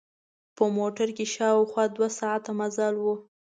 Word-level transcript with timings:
په 0.55 0.63
موټر 0.77 1.07
کې 1.17 1.25
شاوخوا 1.35 1.83
دوه 1.95 2.09
ساعته 2.19 2.51
مزل 2.59 2.95
و. 3.03 3.05